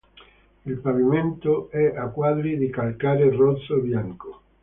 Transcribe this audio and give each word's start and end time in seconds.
Il 0.65 0.77
pavimento 0.79 1.69
è 1.69 1.95
a 1.95 2.07
quadri 2.07 2.57
di 2.57 2.71
calcare 2.71 3.29
rosso 3.29 3.77
e 3.77 3.81
bianco. 3.81 4.41